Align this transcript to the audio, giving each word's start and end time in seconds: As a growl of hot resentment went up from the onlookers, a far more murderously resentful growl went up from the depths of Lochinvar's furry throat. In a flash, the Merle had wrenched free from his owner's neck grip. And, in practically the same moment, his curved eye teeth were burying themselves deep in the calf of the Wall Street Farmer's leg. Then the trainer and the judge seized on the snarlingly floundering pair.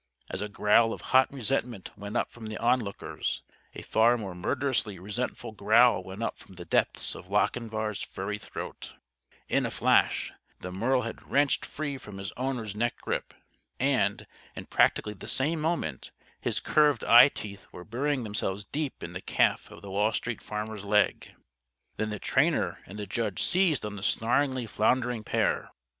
As 0.31 0.41
a 0.41 0.49
growl 0.49 0.93
of 0.93 1.01
hot 1.13 1.31
resentment 1.31 1.91
went 1.95 2.17
up 2.17 2.31
from 2.31 2.47
the 2.47 2.57
onlookers, 2.57 3.43
a 3.75 3.83
far 3.83 4.17
more 4.17 4.33
murderously 4.33 4.97
resentful 4.97 5.51
growl 5.51 6.03
went 6.03 6.23
up 6.23 6.39
from 6.39 6.55
the 6.55 6.65
depths 6.65 7.13
of 7.13 7.29
Lochinvar's 7.29 8.01
furry 8.01 8.39
throat. 8.39 8.95
In 9.47 9.63
a 9.63 9.69
flash, 9.69 10.31
the 10.59 10.71
Merle 10.71 11.03
had 11.03 11.29
wrenched 11.29 11.63
free 11.63 11.99
from 11.99 12.17
his 12.17 12.31
owner's 12.35 12.75
neck 12.75 12.95
grip. 12.99 13.31
And, 13.79 14.25
in 14.55 14.65
practically 14.65 15.13
the 15.13 15.27
same 15.27 15.59
moment, 15.61 16.09
his 16.39 16.59
curved 16.59 17.03
eye 17.03 17.29
teeth 17.29 17.67
were 17.71 17.85
burying 17.85 18.23
themselves 18.23 18.65
deep 18.65 19.03
in 19.03 19.13
the 19.13 19.21
calf 19.21 19.69
of 19.69 19.83
the 19.83 19.91
Wall 19.91 20.13
Street 20.13 20.41
Farmer's 20.41 20.83
leg. 20.83 21.31
Then 21.97 22.09
the 22.09 22.17
trainer 22.17 22.79
and 22.87 22.97
the 22.97 23.05
judge 23.05 23.39
seized 23.43 23.85
on 23.85 23.97
the 23.97 24.01
snarlingly 24.01 24.65
floundering 24.67 25.23
pair. 25.23 25.69